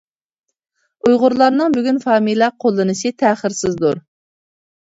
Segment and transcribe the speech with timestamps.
[1.07, 4.01] ئۇيغۇرلارنىڭ بۈگۈن فامىلە قوللىنىشى تەخىرسىزدۇر.